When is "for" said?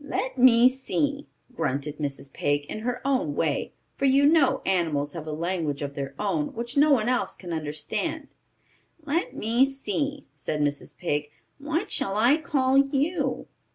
3.98-4.06